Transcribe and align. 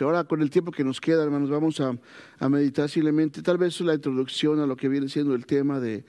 Ahora, 0.00 0.24
con 0.24 0.40
el 0.40 0.48
tiempo 0.48 0.72
que 0.72 0.84
nos 0.84 1.00
queda, 1.00 1.22
hermanos, 1.22 1.50
vamos 1.50 1.80
a, 1.80 1.98
meditar 2.48 2.88
simplemente, 2.88 3.42
tal 3.42 3.58
vez 3.58 3.80
la 3.80 3.94
introducción 3.94 4.60
a 4.60 4.66
lo 4.66 4.76
que 4.76 4.88
viene 4.88 5.08
siendo 5.08 5.34
el 5.34 5.44
tema 5.44 5.80
de, 5.80 6.04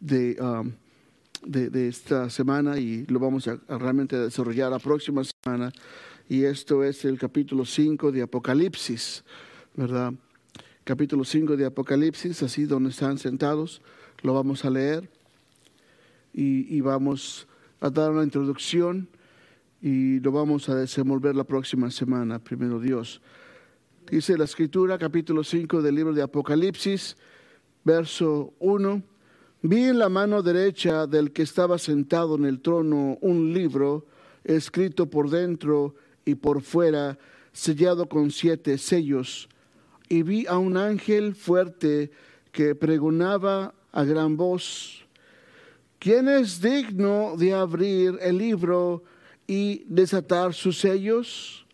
de, 0.00 0.36
um, 0.40 0.72
esta 1.74 2.30
semana 2.30 2.78
y 2.78 3.04
lo 3.06 3.18
vamos 3.18 3.48
a, 3.48 3.58
realmente 3.68 4.16
desarrollar 4.16 4.70
la 4.70 4.78
próxima 4.78 5.22
semana. 5.24 5.72
Y 6.28 6.44
esto 6.44 6.84
es 6.84 7.04
el 7.04 7.18
capítulo 7.18 7.64
5 7.64 8.12
de 8.12 8.22
Apocalipsis, 8.22 9.24
¿verdad? 9.74 10.14
Capítulo 10.84 11.24
5 11.24 11.56
de 11.56 11.66
Apocalipsis, 11.66 12.42
así 12.42 12.64
donde 12.64 12.90
están 12.90 13.18
sentados, 13.18 13.82
lo 14.22 14.32
vamos 14.32 14.64
a 14.64 14.70
leer 14.70 15.10
y, 16.32 16.74
y 16.74 16.80
vamos 16.80 17.46
a 17.80 17.90
dar 17.90 18.10
una 18.10 18.24
introducción 18.24 19.08
y 19.80 20.18
lo 20.20 20.32
vamos 20.32 20.68
a 20.68 20.74
desenvolver 20.74 21.36
la 21.36 21.44
próxima 21.44 21.90
semana, 21.90 22.38
primero 22.38 22.80
Dios. 22.80 23.20
Dice 24.10 24.36
la 24.36 24.44
escritura, 24.44 24.98
capítulo 24.98 25.44
5 25.44 25.82
del 25.82 25.94
libro 25.94 26.12
de 26.12 26.22
Apocalipsis, 26.22 27.16
verso 27.84 28.54
1. 28.58 29.02
Vi 29.62 29.84
en 29.84 29.98
la 29.98 30.08
mano 30.08 30.42
derecha 30.42 31.06
del 31.06 31.32
que 31.32 31.42
estaba 31.42 31.78
sentado 31.78 32.36
en 32.36 32.44
el 32.44 32.60
trono 32.60 33.18
un 33.20 33.52
libro 33.52 34.06
escrito 34.44 35.06
por 35.06 35.30
dentro 35.30 35.94
y 36.24 36.34
por 36.34 36.62
fuera, 36.62 37.18
sellado 37.52 38.08
con 38.08 38.30
siete 38.30 38.78
sellos. 38.78 39.48
Y 40.08 40.22
vi 40.22 40.46
a 40.46 40.58
un 40.58 40.76
ángel 40.76 41.34
fuerte 41.34 42.10
que 42.50 42.74
pregonaba 42.74 43.74
a 43.92 44.04
gran 44.04 44.36
voz, 44.36 45.06
¿quién 45.98 46.28
es 46.28 46.60
digno 46.60 47.34
de 47.36 47.52
abrir 47.52 48.18
el 48.20 48.38
libro? 48.38 49.02
Y 49.48 49.84
desatar 49.88 50.52
sus 50.54 50.78
sellos? 50.78 51.66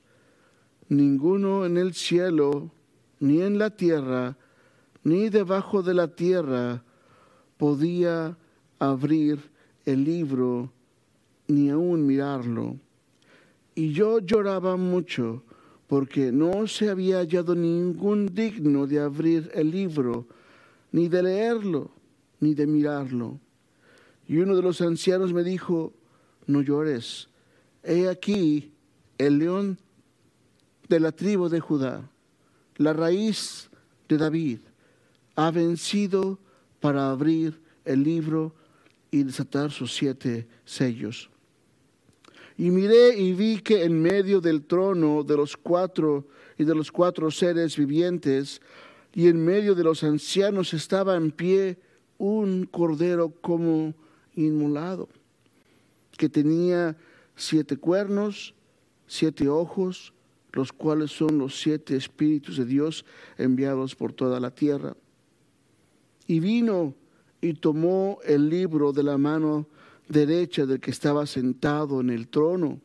Ninguno 0.88 1.66
en 1.66 1.76
el 1.76 1.92
cielo, 1.92 2.70
ni 3.18 3.42
en 3.42 3.58
la 3.58 3.70
tierra, 3.70 4.38
ni 5.02 5.28
debajo 5.28 5.82
de 5.82 5.92
la 5.92 6.08
tierra 6.08 6.84
podía 7.58 8.38
abrir 8.78 9.50
el 9.84 10.04
libro, 10.04 10.72
ni 11.48 11.68
aún 11.68 12.06
mirarlo. 12.06 12.78
Y 13.74 13.92
yo 13.92 14.20
lloraba 14.20 14.76
mucho, 14.76 15.42
porque 15.88 16.30
no 16.30 16.66
se 16.68 16.88
había 16.88 17.18
hallado 17.18 17.56
ningún 17.56 18.34
digno 18.34 18.86
de 18.86 19.00
abrir 19.00 19.50
el 19.52 19.70
libro, 19.72 20.28
ni 20.92 21.08
de 21.08 21.22
leerlo, 21.24 21.90
ni 22.38 22.54
de 22.54 22.66
mirarlo. 22.68 23.40
Y 24.28 24.38
uno 24.38 24.54
de 24.54 24.62
los 24.62 24.80
ancianos 24.80 25.32
me 25.32 25.42
dijo, 25.42 25.92
no 26.46 26.62
llores 26.62 27.28
He 27.84 28.08
aquí 28.08 28.72
el 29.18 29.38
león 29.38 29.78
de 30.88 31.00
la 31.00 31.12
tribu 31.12 31.48
de 31.48 31.60
Judá, 31.60 32.10
la 32.76 32.92
raíz 32.92 33.68
de 34.08 34.16
David, 34.16 34.60
ha 35.36 35.50
vencido 35.50 36.38
para 36.80 37.10
abrir 37.10 37.60
el 37.84 38.02
libro 38.02 38.54
y 39.10 39.22
desatar 39.22 39.70
sus 39.70 39.94
siete 39.94 40.48
sellos. 40.64 41.30
Y 42.56 42.70
miré 42.70 43.18
y 43.18 43.32
vi 43.32 43.58
que 43.58 43.84
en 43.84 44.00
medio 44.00 44.40
del 44.40 44.64
trono 44.64 45.22
de 45.22 45.36
los 45.36 45.56
cuatro 45.56 46.26
y 46.56 46.64
de 46.64 46.74
los 46.74 46.90
cuatro 46.90 47.30
seres 47.30 47.76
vivientes 47.76 48.60
y 49.12 49.28
en 49.28 49.44
medio 49.44 49.74
de 49.74 49.84
los 49.84 50.02
ancianos 50.04 50.72
estaba 50.72 51.16
en 51.16 51.30
pie 51.30 51.78
un 52.16 52.64
cordero 52.64 53.30
como 53.40 53.94
inmolado, 54.34 55.08
que 56.16 56.28
tenía 56.28 56.96
siete 57.36 57.76
cuernos, 57.76 58.54
siete 59.06 59.48
ojos, 59.48 60.12
los 60.52 60.72
cuales 60.72 61.10
son 61.10 61.38
los 61.38 61.60
siete 61.60 61.96
espíritus 61.96 62.56
de 62.56 62.64
Dios 62.64 63.04
enviados 63.38 63.94
por 63.94 64.12
toda 64.12 64.38
la 64.40 64.50
tierra. 64.52 64.96
Y 66.26 66.40
vino 66.40 66.94
y 67.40 67.54
tomó 67.54 68.18
el 68.24 68.48
libro 68.48 68.92
de 68.92 69.02
la 69.02 69.18
mano 69.18 69.66
derecha 70.08 70.64
del 70.64 70.80
que 70.80 70.90
estaba 70.90 71.26
sentado 71.26 72.00
en 72.00 72.10
el 72.10 72.28
trono. 72.28 72.80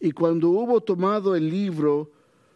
Y 0.00 0.12
cuando 0.12 0.50
hubo 0.50 0.80
tomado 0.80 1.34
el 1.34 1.48
libro, 1.48 2.12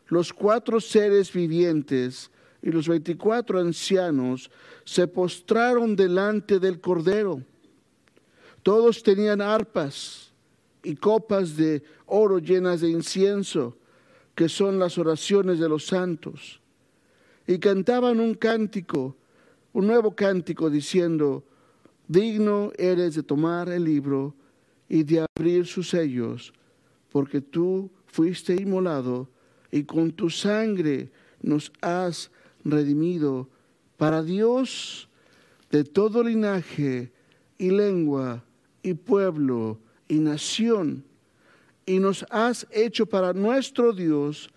los 0.09 0.33
cuatro 0.33 0.81
seres 0.81 1.33
vivientes 1.33 2.31
y 2.63 2.71
los 2.71 2.89
veinticuatro 2.89 3.59
ancianos 3.59 4.51
se 4.85 5.09
postraron 5.09 5.97
delante 5.97 6.59
del 6.59 6.81
Cordero. 6.81 7.43
Todos 8.63 9.03
tenían 9.03 9.41
arpas 9.41 10.30
y 10.83 10.97
copas 10.97 11.57
de 11.57 11.83
oro 12.07 12.39
llenas 12.39 12.81
de 12.81 12.91
incienso, 12.91 13.77
que 14.35 14.49
son 14.49 14.79
las 14.79 14.99
oraciones 14.99 15.59
de 15.59 15.69
los 15.69 15.87
santos. 15.87 16.61
Y 17.47 17.59
cantaban 17.59 18.21
un 18.21 18.35
cántico, 18.35 19.17
un 19.73 19.87
nuevo 19.87 20.15
cántico, 20.15 20.71
diciendo, 20.71 21.45
digno 22.09 22.73
eres 22.77 23.15
de 23.15 23.23
tomar 23.23 23.69
el 23.69 23.85
libro 23.85 24.35
y 24.89 25.05
de 25.05 25.27
abrir 25.37 25.67
sus 25.67 25.91
sellos, 25.91 26.53
porque 27.11 27.41
tú 27.41 27.91
fuiste 28.07 28.55
inmolado 28.55 29.29
y 29.71 29.85
con 29.85 30.13
tu 30.13 30.31
sangre 30.31 31.11
nos 31.43 31.73
has 31.81 32.31
redimido 32.65 33.49
para 33.97 34.23
Dios 34.23 35.09
de 35.71 35.85
todo 35.85 36.25
linaje 36.25 37.13
y 37.59 37.71
lengua 37.71 38.45
y 38.83 38.95
pueblo 38.95 39.79
y 40.11 40.19
nación, 40.19 41.05
y 41.87 42.01
nos 42.01 42.27
has 42.31 42.67
hecho 42.73 43.07
para 43.07 43.33
nuestro 43.33 43.93
Dios 43.93 44.51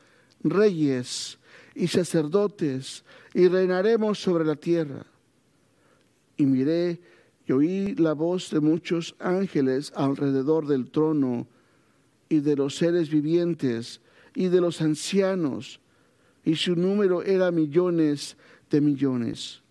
reyes 0.44 1.38
y 1.75 1.88
sacerdotes, 1.88 3.06
y 3.36 3.47
reinaremos 3.47 4.19
sobre 4.19 4.46
la 4.46 4.56
tierra. 4.56 5.06
Y 6.38 6.46
miré 6.47 7.00
y 7.47 7.52
oí 7.52 7.94
la 7.96 8.13
voz 8.13 8.50
de 8.50 8.62
muchos 8.62 9.16
ángeles 9.19 9.94
alrededor 9.96 10.66
del 10.66 10.90
trono, 10.90 11.47
y 12.30 12.40
de 12.40 12.56
los 12.56 12.75
seres 12.75 13.12
vivientes, 13.12 14.02
y 14.34 14.47
de 14.47 14.59
los 14.59 14.81
ancianos, 14.81 15.80
y 16.44 16.56
su 16.56 16.75
número 16.75 17.22
era 17.22 17.52
millones 17.52 18.38
de 18.72 18.81
millones, 18.81 19.62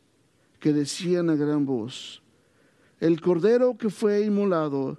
que 0.60 0.72
decían 0.72 1.28
a 1.28 1.34
gran 1.34 1.66
voz, 1.66 2.22
el 3.00 3.20
cordero 3.20 3.76
que 3.76 3.90
fue 3.90 4.20
inmolado, 4.20 4.98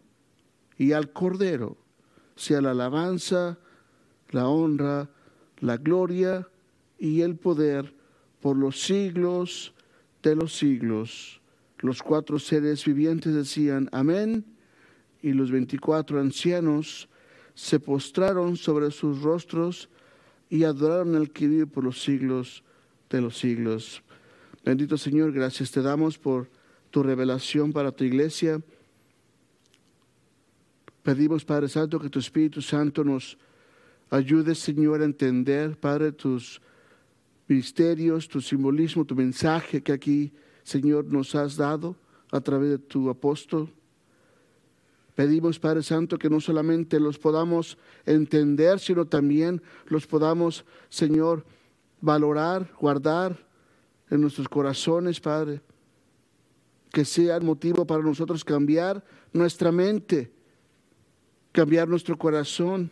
y 0.81 0.93
al 0.93 1.11
Cordero 1.11 1.77
sea 2.35 2.59
la 2.59 2.71
alabanza, 2.71 3.59
la 4.31 4.47
honra, 4.47 5.11
la 5.59 5.77
gloria 5.77 6.47
y 6.97 7.21
el 7.21 7.35
poder 7.35 7.93
por 8.41 8.57
los 8.57 8.81
siglos 8.81 9.75
de 10.23 10.35
los 10.35 10.57
siglos. 10.57 11.39
Los 11.77 12.01
cuatro 12.01 12.39
seres 12.39 12.83
vivientes 12.83 13.35
decían 13.35 13.89
amén 13.91 14.43
y 15.21 15.33
los 15.33 15.51
veinticuatro 15.51 16.19
ancianos 16.19 17.09
se 17.53 17.79
postraron 17.79 18.57
sobre 18.57 18.89
sus 18.89 19.21
rostros 19.21 19.87
y 20.49 20.63
adoraron 20.63 21.15
al 21.15 21.29
que 21.29 21.47
vive 21.47 21.67
por 21.67 21.83
los 21.83 22.01
siglos 22.01 22.63
de 23.11 23.21
los 23.21 23.37
siglos. 23.37 24.01
Bendito 24.65 24.97
Señor, 24.97 25.31
gracias 25.31 25.69
te 25.69 25.83
damos 25.83 26.17
por 26.17 26.49
tu 26.89 27.03
revelación 27.03 27.71
para 27.71 27.91
tu 27.91 28.03
iglesia. 28.03 28.63
Pedimos, 31.03 31.43
Padre 31.43 31.67
Santo, 31.67 31.99
que 31.99 32.09
tu 32.09 32.19
Espíritu 32.19 32.61
Santo 32.61 33.03
nos 33.03 33.37
ayude, 34.11 34.53
Señor, 34.53 35.01
a 35.01 35.05
entender, 35.05 35.75
Padre, 35.77 36.11
tus 36.11 36.61
misterios, 37.47 38.27
tu 38.27 38.39
simbolismo, 38.39 39.03
tu 39.03 39.15
mensaje 39.15 39.81
que 39.81 39.93
aquí, 39.93 40.31
Señor, 40.63 41.05
nos 41.05 41.33
has 41.33 41.57
dado 41.57 41.95
a 42.31 42.39
través 42.39 42.69
de 42.69 42.77
tu 42.77 43.09
apóstol. 43.09 43.69
Pedimos, 45.15 45.59
Padre 45.59 45.81
Santo, 45.81 46.19
que 46.19 46.29
no 46.29 46.39
solamente 46.39 46.99
los 46.99 47.17
podamos 47.17 47.77
entender, 48.05 48.79
sino 48.79 49.05
también 49.05 49.61
los 49.87 50.05
podamos, 50.05 50.65
Señor, 50.89 51.45
valorar, 51.99 52.71
guardar 52.79 53.47
en 54.09 54.21
nuestros 54.21 54.47
corazones, 54.47 55.19
Padre. 55.19 55.61
Que 56.91 57.05
sea 57.05 57.37
el 57.37 57.43
motivo 57.43 57.85
para 57.85 58.03
nosotros 58.03 58.45
cambiar 58.45 59.03
nuestra 59.33 59.71
mente 59.71 60.31
cambiar 61.51 61.87
nuestro 61.87 62.17
corazón, 62.17 62.91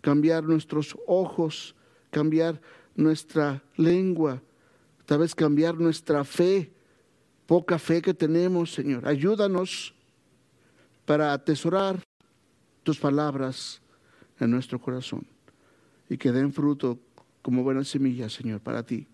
cambiar 0.00 0.44
nuestros 0.44 0.96
ojos 1.06 1.74
cambiar 2.12 2.60
nuestra 2.94 3.64
lengua, 3.76 4.40
tal 5.06 5.20
vez 5.20 5.34
cambiar 5.34 5.74
nuestra 5.80 6.22
fe, 6.22 6.70
poca 7.46 7.78
fe 7.78 8.02
que 8.02 8.14
tenemos, 8.14 8.72
Señor. 8.72 9.08
Ayúdanos 9.08 9.94
para 11.06 11.32
atesorar 11.32 11.98
tus 12.84 12.98
palabras 12.98 13.80
en 14.38 14.50
nuestro 14.50 14.78
corazón 14.78 15.26
y 16.08 16.18
que 16.18 16.30
den 16.30 16.52
fruto 16.52 16.98
como 17.40 17.64
buenas 17.64 17.88
semillas, 17.88 18.34
Señor, 18.34 18.60
para 18.60 18.84
ti. 18.84 19.08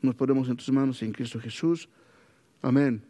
Nos 0.00 0.14
ponemos 0.14 0.48
en 0.48 0.56
tus 0.56 0.70
manos 0.72 1.02
en 1.02 1.12
Cristo 1.12 1.38
Jesús. 1.38 1.88
Amén. 2.62 3.07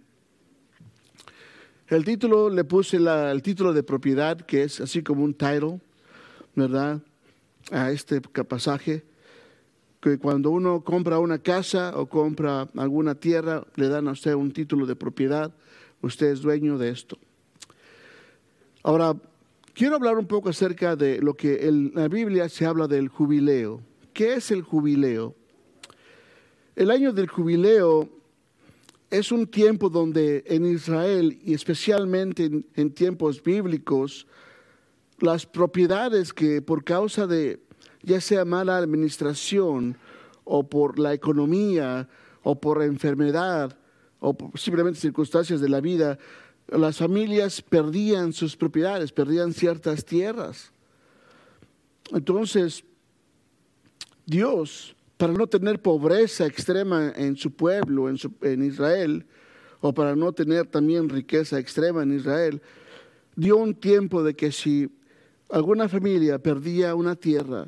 El 1.88 2.04
título 2.04 2.50
le 2.50 2.64
puse 2.64 2.98
el 2.98 3.42
título 3.42 3.72
de 3.72 3.82
propiedad, 3.82 4.38
que 4.38 4.64
es 4.64 4.78
así 4.78 5.02
como 5.02 5.24
un 5.24 5.32
title, 5.32 5.80
¿verdad? 6.54 7.00
A 7.70 7.90
este 7.90 8.20
pasaje, 8.20 9.04
que 9.98 10.18
cuando 10.18 10.50
uno 10.50 10.84
compra 10.84 11.18
una 11.18 11.38
casa 11.38 11.94
o 11.96 12.04
compra 12.04 12.68
alguna 12.76 13.14
tierra, 13.14 13.66
le 13.76 13.88
dan 13.88 14.06
a 14.06 14.12
usted 14.12 14.34
un 14.34 14.52
título 14.52 14.84
de 14.84 14.96
propiedad, 14.96 15.50
usted 16.02 16.26
es 16.26 16.42
dueño 16.42 16.76
de 16.76 16.90
esto. 16.90 17.16
Ahora, 18.82 19.16
quiero 19.72 19.96
hablar 19.96 20.18
un 20.18 20.26
poco 20.26 20.50
acerca 20.50 20.94
de 20.94 21.22
lo 21.22 21.32
que 21.32 21.68
en 21.68 21.92
la 21.94 22.08
Biblia 22.08 22.50
se 22.50 22.66
habla 22.66 22.86
del 22.86 23.08
jubileo. 23.08 23.80
¿Qué 24.12 24.34
es 24.34 24.50
el 24.50 24.60
jubileo? 24.60 25.34
El 26.76 26.90
año 26.90 27.14
del 27.14 27.28
jubileo 27.28 28.10
es 29.10 29.32
un 29.32 29.46
tiempo 29.46 29.88
donde 29.88 30.44
en 30.46 30.66
Israel 30.66 31.38
y 31.42 31.54
especialmente 31.54 32.50
en, 32.74 32.90
tiempos 32.92 33.42
bíblicos, 33.42 34.26
las 35.18 35.46
propiedades 35.46 36.32
que 36.32 36.62
por 36.62 36.84
causa 36.84 37.26
de 37.26 37.60
ya 38.02 38.20
sea 38.20 38.44
mala 38.44 38.76
administración 38.76 39.96
o 40.44 40.68
por 40.68 40.98
la 40.98 41.14
economía 41.14 42.08
o 42.42 42.60
por 42.60 42.82
enfermedad 42.82 43.76
o 44.20 44.36
simplemente 44.54 45.00
circunstancias 45.00 45.60
de 45.60 45.68
la 45.68 45.80
vida, 45.80 46.18
las 46.68 46.98
familias 46.98 47.62
perdían 47.62 48.32
sus 48.32 48.56
propiedades, 48.56 49.12
perdían 49.12 49.52
ciertas 49.52 50.04
tierras. 50.04 50.72
Entonces, 52.12 52.84
Dios 54.26 54.94
para 55.18 55.32
no 55.32 55.48
tener 55.48 55.82
pobreza 55.82 56.46
extrema 56.46 57.12
en 57.14 57.36
su 57.36 57.50
pueblo, 57.50 58.08
en, 58.08 58.62
Israel, 58.62 59.26
o 59.80 59.92
para 59.92 60.14
no 60.14 60.32
tener 60.32 60.66
también 60.66 61.08
riqueza 61.08 61.58
extrema 61.58 62.04
en 62.04 62.16
Israel, 62.16 62.62
dio 63.34 63.56
un 63.56 63.74
tiempo 63.74 64.22
de 64.22 64.34
que 64.34 64.52
si 64.52 64.88
alguna 65.50 65.88
familia 65.88 66.38
perdía 66.38 66.94
una 66.94 67.16
tierra, 67.16 67.66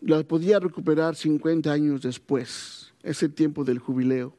la 0.00 0.22
podía 0.24 0.58
recuperar 0.58 1.14
50 1.14 1.72
años 1.72 2.02
después, 2.02 2.92
es 3.04 3.22
el 3.22 3.32
tiempo 3.32 3.62
del 3.62 3.78
jubileo. 3.78 4.34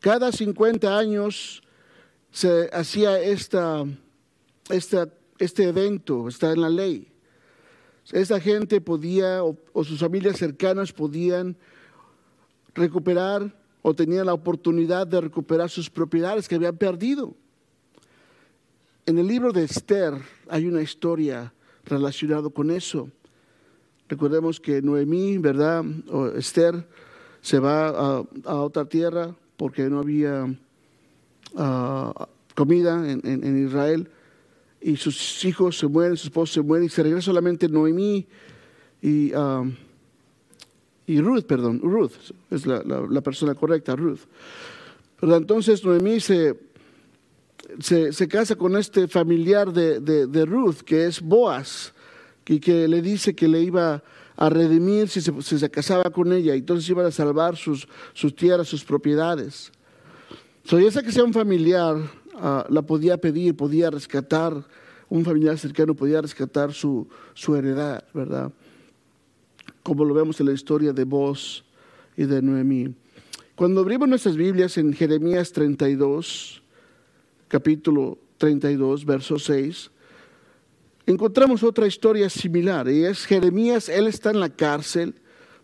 Cada 0.00 0.32
50 0.32 0.98
años 0.98 1.62
se 2.32 2.68
hacía 2.72 3.20
esta, 3.20 3.84
este 4.68 5.62
evento, 5.64 6.26
está 6.26 6.52
en 6.52 6.60
la 6.60 6.68
ley. 6.68 7.15
Esa 8.12 8.40
gente 8.40 8.80
podía, 8.80 9.42
o, 9.42 9.84
sus 9.84 9.98
familias 9.98 10.36
cercanas 10.36 10.92
podían 10.92 11.56
recuperar 12.74 13.54
o 13.82 13.94
tenían 13.94 14.26
la 14.26 14.34
oportunidad 14.34 15.06
de 15.06 15.20
recuperar 15.20 15.70
sus 15.70 15.90
propiedades 15.90 16.48
que 16.48 16.54
habían 16.54 16.76
perdido. 16.76 17.34
En 19.06 19.18
el 19.18 19.26
libro 19.26 19.52
de 19.52 19.64
Esther 19.64 20.14
hay 20.48 20.66
una 20.66 20.82
historia 20.82 21.52
relacionada 21.84 22.48
con 22.50 22.70
eso. 22.70 23.08
Recordemos 24.08 24.60
que 24.60 24.82
Noemí, 24.82 25.38
¿verdad? 25.38 25.84
O 26.10 26.28
Esther 26.28 26.86
se 27.40 27.58
va 27.58 27.88
a, 27.88 28.54
otra 28.54 28.84
tierra 28.84 29.34
porque 29.56 29.88
no 29.88 30.00
había 30.00 30.46
ah, 31.56 32.28
comida 32.54 33.08
en 33.08 33.66
Israel 33.66 34.10
y 34.86 34.96
sus 34.96 35.44
hijos 35.44 35.76
se 35.76 35.88
mueren, 35.88 36.16
su 36.16 36.28
esposo 36.28 36.54
se 36.54 36.62
muere 36.62 36.84
y 36.84 36.88
se 36.88 37.02
regresa 37.02 37.24
solamente 37.24 37.68
Noemí 37.68 38.24
y, 39.02 39.34
um, 39.34 39.74
y 41.08 41.20
Ruth, 41.20 41.42
perdón, 41.42 41.80
Ruth 41.82 42.12
es 42.52 42.66
la, 42.66 42.84
la, 42.84 43.20
persona 43.20 43.56
correcta, 43.56 43.96
Ruth. 43.96 44.20
Entonces 45.20 45.84
Noemí 45.84 46.20
se, 46.20 46.56
se, 47.80 48.28
casa 48.28 48.54
con 48.54 48.76
este 48.76 49.08
familiar 49.08 49.72
de, 49.72 49.98
de, 49.98 50.46
Ruth, 50.46 50.82
que 50.84 51.06
es 51.06 51.20
Boaz, 51.20 51.92
y 52.46 52.60
que 52.60 52.86
le 52.86 53.02
dice 53.02 53.34
que 53.34 53.48
le 53.48 53.62
iba 53.62 54.04
a 54.36 54.48
redimir 54.48 55.08
si 55.08 55.20
se, 55.20 55.32
se 55.42 55.68
casaba 55.68 56.10
con 56.10 56.32
ella, 56.32 56.54
y 56.54 56.58
entonces 56.58 56.88
iba 56.88 57.04
a 57.04 57.10
salvar 57.10 57.56
sus, 57.56 57.88
sus 58.12 58.36
tierras, 58.36 58.68
sus 58.68 58.84
propiedades. 58.84 59.72
So, 60.62 60.78
ya 60.78 60.92
sea 60.92 61.02
que 61.02 61.10
sea 61.10 61.24
un 61.24 61.32
familiar, 61.32 61.96
Ah, 62.38 62.66
la 62.68 62.82
podía 62.82 63.16
pedir, 63.16 63.56
podía 63.56 63.90
rescatar, 63.90 64.62
un 65.08 65.24
familiar 65.24 65.58
cercano 65.58 65.94
podía 65.94 66.20
rescatar 66.20 66.74
su, 66.74 67.08
su 67.32 67.56
heredad, 67.56 68.04
¿verdad? 68.12 68.52
Como 69.82 70.04
lo 70.04 70.12
vemos 70.12 70.38
en 70.40 70.46
la 70.46 70.52
historia 70.52 70.92
de 70.92 71.04
Boz 71.04 71.64
y 72.14 72.24
de 72.24 72.42
Noemí. 72.42 72.94
Cuando 73.54 73.80
abrimos 73.80 74.06
nuestras 74.06 74.36
Biblias 74.36 74.76
en 74.76 74.92
Jeremías 74.92 75.50
32, 75.52 76.62
capítulo 77.48 78.18
32, 78.36 79.06
verso 79.06 79.38
6, 79.38 79.90
encontramos 81.06 81.62
otra 81.62 81.86
historia 81.86 82.28
similar. 82.28 82.86
Y 82.90 83.06
es 83.06 83.24
Jeremías, 83.24 83.88
él 83.88 84.08
está 84.08 84.30
en 84.30 84.40
la 84.40 84.50
cárcel 84.50 85.14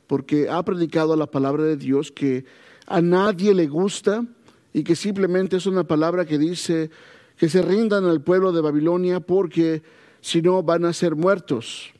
porque 0.06 0.48
ha 0.48 0.64
predicado 0.64 1.16
la 1.16 1.26
palabra 1.26 1.64
de 1.64 1.76
Dios 1.76 2.10
que 2.10 2.46
a 2.86 3.02
nadie 3.02 3.52
le 3.52 3.66
gusta 3.66 4.24
y 4.72 4.84
que 4.84 4.96
simplemente 4.96 5.56
es 5.56 5.66
una 5.66 5.84
palabra 5.84 6.24
que 6.24 6.38
dice 6.38 6.90
que 7.36 7.48
se 7.48 7.62
rindan 7.62 8.04
al 8.04 8.22
pueblo 8.22 8.52
de 8.52 8.60
Babilonia 8.60 9.20
porque 9.20 9.82
si 10.20 10.40
no 10.40 10.62
van 10.62 10.84
a 10.84 10.92
ser 10.92 11.14
muertos. 11.14 11.90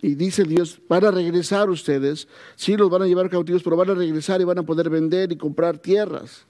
y 0.00 0.14
dice 0.14 0.44
Dios, 0.44 0.80
van 0.88 1.04
a 1.04 1.10
regresar 1.10 1.68
ustedes, 1.68 2.28
sí 2.54 2.76
los 2.76 2.88
van 2.88 3.02
a 3.02 3.06
llevar 3.06 3.28
cautivos, 3.28 3.62
pero 3.62 3.76
van 3.76 3.90
a 3.90 3.94
regresar 3.94 4.40
y 4.40 4.44
van 4.44 4.58
a 4.58 4.62
poder 4.62 4.88
vender 4.88 5.32
y 5.32 5.36
comprar 5.36 5.78
tierras. 5.78 6.46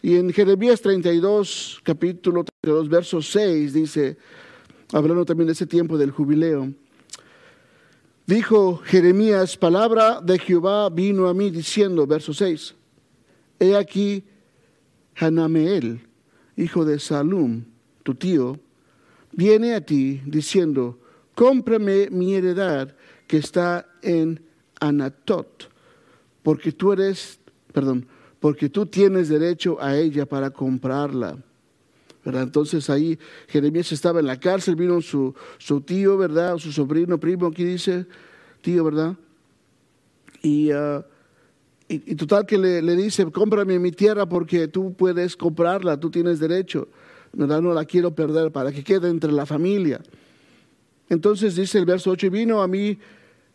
Y 0.00 0.16
en 0.16 0.32
Jeremías 0.32 0.80
32, 0.80 1.80
capítulo 1.82 2.44
32, 2.62 2.88
verso 2.88 3.22
6, 3.22 3.72
dice, 3.72 4.16
hablando 4.92 5.24
también 5.24 5.46
de 5.46 5.52
ese 5.52 5.66
tiempo 5.66 5.98
del 5.98 6.10
jubileo, 6.10 6.72
dijo 8.26 8.78
Jeremías, 8.84 9.56
palabra 9.58 10.20
de 10.22 10.38
Jehová 10.38 10.88
vino 10.88 11.28
a 11.28 11.34
mí 11.34 11.50
diciendo, 11.50 12.06
verso 12.06 12.32
6, 12.32 12.74
He 13.64 13.76
aquí, 13.76 14.24
Hanameel, 15.16 16.00
hijo 16.56 16.84
de 16.84 16.98
Salum, 16.98 17.64
tu 18.02 18.14
tío, 18.14 18.60
viene 19.32 19.74
a 19.74 19.80
ti 19.80 20.20
diciendo, 20.26 20.98
cómprame 21.34 22.10
mi 22.10 22.34
heredad 22.34 22.94
que 23.26 23.38
está 23.38 23.86
en 24.02 24.42
Anatot, 24.80 25.70
porque 26.42 26.72
tú 26.72 26.92
eres, 26.92 27.40
perdón, 27.72 28.06
porque 28.38 28.68
tú 28.68 28.84
tienes 28.84 29.30
derecho 29.30 29.80
a 29.80 29.96
ella 29.96 30.26
para 30.26 30.50
comprarla. 30.50 31.38
¿verdad? 32.22 32.42
Entonces 32.42 32.90
ahí 32.90 33.18
Jeremías 33.48 33.92
estaba 33.92 34.20
en 34.20 34.26
la 34.26 34.38
cárcel, 34.38 34.76
vino 34.76 35.00
su, 35.00 35.34
su 35.58 35.80
tío, 35.80 36.18
¿verdad? 36.18 36.58
Su 36.58 36.70
sobrino, 36.70 37.18
primo, 37.18 37.46
aquí 37.46 37.64
dice, 37.64 38.06
tío, 38.60 38.84
¿verdad? 38.84 39.14
Y 40.42 40.72
uh, 40.72 41.02
y, 41.88 42.14
total 42.14 42.46
que 42.46 42.56
le, 42.56 42.96
dice, 42.96 43.30
cómprame 43.30 43.78
mi 43.78 43.92
tierra 43.92 44.26
porque 44.26 44.68
tú 44.68 44.94
puedes 44.94 45.36
comprarla, 45.36 46.00
tú 46.00 46.10
tienes 46.10 46.40
derecho. 46.40 46.88
No, 47.34 47.74
la 47.74 47.84
quiero 47.84 48.14
perder 48.14 48.52
para 48.52 48.72
que 48.72 48.82
quede 48.82 49.10
entre 49.10 49.32
la 49.32 49.44
familia. 49.44 50.00
Entonces 51.08 51.56
dice 51.56 51.78
el 51.78 51.84
verso 51.84 52.10
8, 52.10 52.26
y 52.26 52.30
vino 52.30 52.62
a 52.62 52.68
mí 52.68 52.98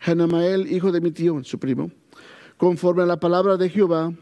Hanamael, 0.01 0.71
hijo 0.71 0.91
de 0.91 1.01
mi 1.01 1.11
tío, 1.11 1.43
su 1.43 1.57
primo, 1.57 1.89
conforme 2.57 3.03
a 3.03 3.05
la 3.07 3.19
palabra 3.19 3.57
de 3.57 3.69
Jehová, 3.69 4.13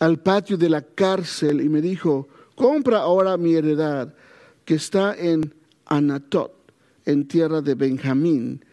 al 0.00 0.18
patio 0.18 0.58
de 0.58 0.68
la 0.68 0.82
cárcel 0.82 1.62
y 1.62 1.68
me 1.68 1.80
dijo, 1.80 2.28
compra 2.54 2.98
ahora 2.98 3.36
mi 3.36 3.54
heredad 3.54 4.12
que 4.64 4.74
está 4.74 5.14
en 5.16 5.54
Anatot, 5.86 6.52
en 7.06 7.26
tierra 7.26 7.62
de 7.62 7.74
Benjamín, 7.74 8.64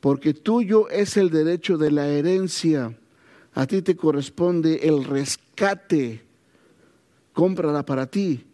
porque 0.00 0.32
tuyo 0.32 0.88
es 0.88 1.16
el 1.16 1.30
derecho 1.30 1.76
de 1.76 1.90
la 1.90 2.06
herencia 2.08 2.96
a 3.56 3.66
ti 3.66 3.80
te 3.80 3.96
corresponde 3.96 4.86
el 4.86 5.02
rescate, 5.02 6.20
cómprala 7.32 7.86
para 7.86 8.06
ti. 8.06 8.44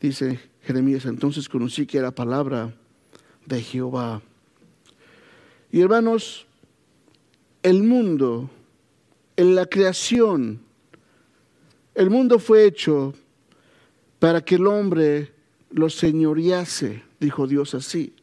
Dice 0.00 0.38
Jeremías, 0.62 1.04
entonces 1.06 1.48
conocí 1.48 1.84
que 1.84 1.98
era 1.98 2.12
palabra 2.12 2.72
de 3.44 3.60
Jehová. 3.60 4.22
Y 5.72 5.80
hermanos, 5.80 6.46
el 7.64 7.82
mundo, 7.82 8.48
en 9.36 9.56
la 9.56 9.66
creación, 9.66 10.60
el 11.96 12.08
mundo 12.08 12.38
fue 12.38 12.66
hecho 12.66 13.14
para 14.20 14.44
que 14.44 14.54
el 14.54 14.68
hombre 14.68 15.32
lo 15.72 15.90
señorease, 15.90 17.02
dijo 17.18 17.48
Dios 17.48 17.74
así. 17.74 18.14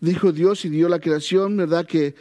dijo 0.00 0.32
Dios 0.32 0.64
y 0.64 0.70
dio 0.70 0.88
la 0.88 0.98
creación, 0.98 1.56
¿verdad? 1.56 1.86
Que 1.86 2.16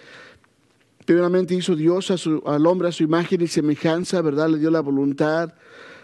primeramente 1.10 1.56
hizo 1.56 1.76
Dios 1.76 2.12
al 2.12 2.68
hombre 2.68 2.88
a 2.88 2.92
su 2.92 3.02
imagen 3.02 3.42
y 3.42 3.48
semejanza, 3.48 4.22
¿verdad? 4.22 4.48
Le 4.48 4.60
dio 4.60 4.70
la 4.70 4.82
voluntad, 4.82 5.56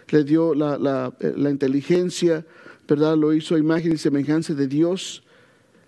le 0.08 0.24
dio 0.24 0.52
la, 0.52 0.76
la 1.20 1.48
inteligencia, 1.48 2.44
¿verdad? 2.88 3.16
Lo 3.16 3.32
hizo 3.32 3.54
a 3.54 3.58
imagen 3.60 3.92
y 3.92 3.98
semejanza 3.98 4.52
de 4.52 4.66
Dios. 4.66 5.22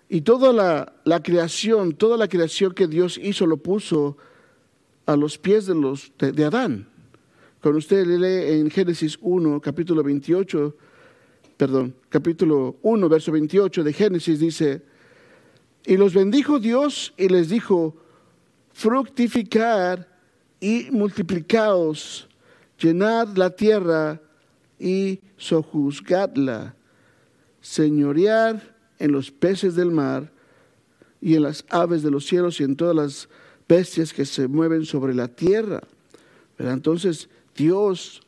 Y 0.09 0.21
toda 0.21 0.53
la, 0.53 1.21
creación, 1.21 1.95
toda 1.95 2.17
la 2.17 2.29
creación 2.29 2.75
que 2.75 2.87
Dios 2.87 3.19
hizo 3.21 3.45
lo 3.45 3.57
puso 3.57 4.17
a 5.05 5.17
los 5.17 5.37
pies 5.37 5.67
de, 5.67 6.33
de 6.33 6.45
Adán. 6.45 6.87
Cuando 7.61 7.79
usted 7.79 8.07
lee 8.07 8.61
en 8.61 8.71
Génesis 8.71 9.19
1, 9.21 9.61
capítulo 9.61 10.05
28, 10.05 10.77
perdón, 11.57 11.93
capítulo 12.09 12.77
1, 12.83 13.09
verso 13.09 13.33
28 13.33 13.83
de 13.83 13.93
Génesis 13.93 14.39
dice, 14.39 14.81
y 15.85 15.97
los 15.97 16.15
bendijo 16.15 16.61
Dios 16.61 17.15
y 17.17 17.29
les 17.29 17.49
dijo, 17.49 17.97
fructificar 18.79 20.07
y 20.61 20.87
multiplicaos, 20.93 22.29
llenad 22.79 23.37
la 23.37 23.51
tierra 23.51 24.21
y 24.79 25.19
sojuzgadla, 25.37 26.77
señorear 27.61 28.77
en 29.01 29.11
los 29.11 29.33
peces 29.33 29.75
del 29.75 29.91
mar 29.91 30.31
y 31.21 31.35
en 31.35 31.43
las 31.43 31.65
aves 31.71 32.05
de 32.05 32.13
los 32.13 32.25
cielos 32.25 32.61
y 32.61 32.63
en 32.63 32.77
todas 32.77 32.95
las 32.95 33.29
bestias 33.69 34.13
que 34.13 34.25
se 34.25 34.47
mueven 34.47 34.85
sobre 34.85 35.13
la 35.13 35.27
tierra. 35.27 35.83
Entonces 36.57 37.29
Dios 37.57 38.23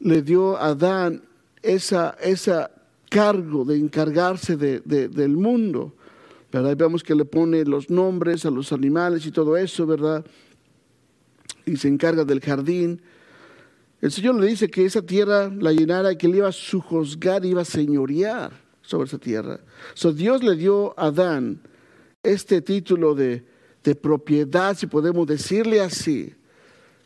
le 0.00 0.20
dio 0.20 0.56
a 0.56 0.70
Adán 0.70 1.22
esa, 1.62 2.16
esa 2.20 2.72
cargo 3.08 3.64
de 3.64 3.76
encargarse 3.76 4.56
de, 4.56 4.80
del 4.80 5.36
mundo. 5.36 5.94
¿Verdad? 6.62 6.76
vemos 6.76 7.02
que 7.02 7.14
le 7.14 7.24
pone 7.24 7.64
los 7.64 7.90
nombres 7.90 8.44
a 8.46 8.50
los 8.50 8.72
animales 8.72 9.26
y 9.26 9.30
todo 9.30 9.56
eso, 9.56 9.86
¿verdad? 9.86 10.24
Y 11.64 11.76
se 11.76 11.88
encarga 11.88 12.24
del 12.24 12.40
jardín. 12.40 13.02
El 14.00 14.12
Señor 14.12 14.36
le 14.36 14.46
dice 14.46 14.68
que 14.68 14.84
esa 14.84 15.02
tierra 15.02 15.48
la 15.48 15.72
llenara 15.72 16.12
y 16.12 16.16
que 16.16 16.28
le 16.28 16.38
iba 16.38 16.48
a 16.48 16.52
sujuzgar, 16.52 17.44
iba 17.44 17.62
a 17.62 17.64
señorear 17.64 18.52
sobre 18.82 19.06
esa 19.06 19.18
tierra. 19.18 19.60
So, 19.94 20.12
Dios 20.12 20.42
le 20.42 20.56
dio 20.56 20.98
a 20.98 21.06
Adán 21.06 21.60
este 22.22 22.60
título 22.60 23.14
de, 23.14 23.44
de 23.82 23.94
propiedad, 23.94 24.76
si 24.76 24.86
podemos 24.86 25.26
decirle 25.26 25.80
así. 25.80 26.34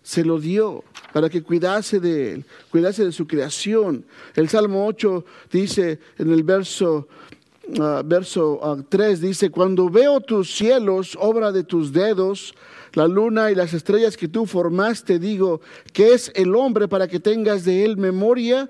Se 0.02 0.24
lo 0.24 0.40
dio 0.40 0.82
para 1.12 1.28
que 1.28 1.42
cuidase 1.42 2.00
de 2.00 2.32
él, 2.32 2.44
cuidase 2.70 3.04
de 3.04 3.12
su 3.12 3.26
creación. 3.26 4.04
El 4.34 4.48
Salmo 4.48 4.86
8 4.86 5.24
dice 5.50 5.98
en 6.18 6.32
el 6.32 6.42
verso 6.42 7.06
Uh, 7.78 8.02
verso 8.04 8.60
3 8.88 9.18
uh, 9.18 9.22
dice, 9.22 9.50
cuando 9.50 9.88
veo 9.88 10.20
tus 10.20 10.52
cielos, 10.52 11.16
obra 11.20 11.52
de 11.52 11.62
tus 11.62 11.92
dedos, 11.92 12.52
la 12.94 13.06
luna 13.06 13.52
y 13.52 13.54
las 13.54 13.74
estrellas 13.74 14.16
que 14.16 14.26
tú 14.26 14.44
formaste, 14.44 15.20
digo, 15.20 15.60
que 15.92 16.12
es 16.12 16.32
el 16.34 16.56
hombre 16.56 16.88
para 16.88 17.06
que 17.06 17.20
tengas 17.20 17.64
de 17.64 17.84
él 17.84 17.96
memoria 17.96 18.68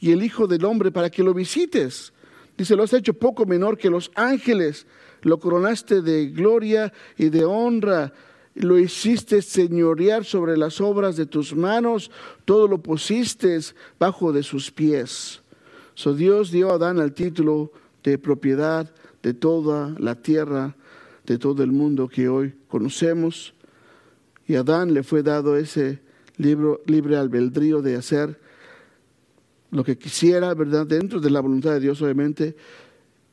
y 0.00 0.10
el 0.10 0.24
Hijo 0.24 0.48
del 0.48 0.64
Hombre 0.64 0.90
para 0.90 1.10
que 1.10 1.22
lo 1.22 1.32
visites. 1.32 2.12
Dice, 2.56 2.74
lo 2.74 2.82
has 2.82 2.92
hecho 2.92 3.14
poco 3.14 3.46
menor 3.46 3.78
que 3.78 3.88
los 3.88 4.10
ángeles, 4.16 4.86
lo 5.22 5.38
coronaste 5.38 6.02
de 6.02 6.26
gloria 6.26 6.92
y 7.16 7.28
de 7.28 7.44
honra, 7.44 8.12
lo 8.54 8.78
hiciste 8.78 9.42
señorear 9.42 10.24
sobre 10.24 10.56
las 10.56 10.80
obras 10.80 11.16
de 11.16 11.26
tus 11.26 11.54
manos, 11.54 12.10
todo 12.44 12.66
lo 12.66 12.78
pusiste 12.78 13.58
bajo 13.98 14.32
de 14.32 14.42
sus 14.42 14.72
pies. 14.72 15.40
So 15.94 16.14
Dios 16.14 16.50
dio 16.50 16.70
a 16.70 16.74
Adán 16.74 16.98
el 16.98 17.12
título 17.12 17.72
de 18.02 18.18
propiedad 18.18 18.92
de 19.22 19.34
toda 19.34 19.94
la 19.98 20.14
tierra, 20.14 20.76
de 21.26 21.38
todo 21.38 21.62
el 21.62 21.72
mundo 21.72 22.08
que 22.08 22.28
hoy 22.28 22.54
conocemos. 22.68 23.54
Y 24.46 24.56
a 24.56 24.60
Adán 24.60 24.94
le 24.94 25.02
fue 25.02 25.22
dado 25.22 25.56
ese 25.56 26.00
libro, 26.36 26.80
libre 26.86 27.16
albedrío 27.16 27.82
de 27.82 27.96
hacer 27.96 28.40
lo 29.70 29.84
que 29.84 29.96
quisiera, 29.96 30.52
¿verdad? 30.54 30.86
Dentro 30.86 31.20
de 31.20 31.30
la 31.30 31.40
voluntad 31.40 31.72
de 31.72 31.80
Dios, 31.80 32.02
obviamente, 32.02 32.56